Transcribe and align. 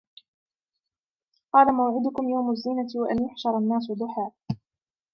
قال 1.53 1.73
موعدكم 1.73 2.29
يوم 2.29 2.51
الزينة 2.51 2.87
وأن 2.95 3.25
يحشر 3.25 3.57
الناس 3.57 3.91
ضحى 3.91 4.31